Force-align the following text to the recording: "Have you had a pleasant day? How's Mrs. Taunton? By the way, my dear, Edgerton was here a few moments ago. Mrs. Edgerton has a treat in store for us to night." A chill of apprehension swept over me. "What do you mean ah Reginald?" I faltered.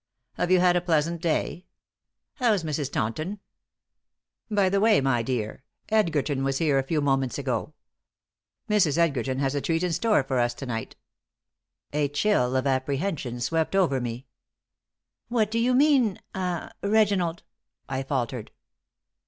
"Have 0.33 0.49
you 0.49 0.59
had 0.59 0.75
a 0.75 0.81
pleasant 0.81 1.21
day? 1.21 1.67
How's 2.37 2.63
Mrs. 2.63 2.91
Taunton? 2.91 3.39
By 4.49 4.67
the 4.67 4.79
way, 4.79 4.99
my 4.99 5.21
dear, 5.21 5.63
Edgerton 5.89 6.43
was 6.43 6.57
here 6.57 6.79
a 6.79 6.83
few 6.83 7.01
moments 7.01 7.37
ago. 7.37 7.75
Mrs. 8.67 8.97
Edgerton 8.97 9.37
has 9.37 9.53
a 9.53 9.61
treat 9.61 9.83
in 9.83 9.93
store 9.93 10.23
for 10.23 10.39
us 10.39 10.55
to 10.55 10.65
night." 10.65 10.95
A 11.93 12.07
chill 12.09 12.55
of 12.55 12.65
apprehension 12.65 13.39
swept 13.39 13.75
over 13.75 14.01
me. 14.01 14.25
"What 15.27 15.51
do 15.51 15.59
you 15.59 15.75
mean 15.75 16.17
ah 16.33 16.71
Reginald?" 16.81 17.43
I 17.87 18.01
faltered. 18.01 18.49